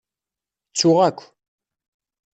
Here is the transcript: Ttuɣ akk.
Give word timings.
Ttuɣ 0.69 0.97
akk. 1.07 1.19